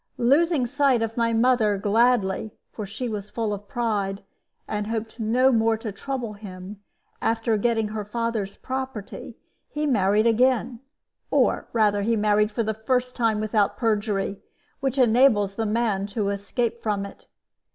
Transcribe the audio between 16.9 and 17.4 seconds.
it.